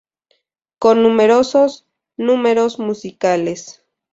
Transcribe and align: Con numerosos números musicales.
Con 0.79 1.03
numerosos 1.03 1.85
números 2.17 2.79
musicales. 2.79 3.85